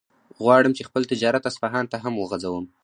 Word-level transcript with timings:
غواړم 0.43 0.71
چې 0.77 0.87
خپل 0.89 1.01
تجارت 1.11 1.43
اصفهان 1.51 1.85
ته 1.91 1.97
هم 2.03 2.13
وغځوم. 2.17 2.65